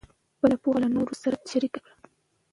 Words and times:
خپله 0.37 0.55
پوهه 0.63 0.79
له 0.83 0.87
نورو 0.95 1.13
سره 1.21 1.35
شریک 1.51 1.73
کړئ. 1.83 1.93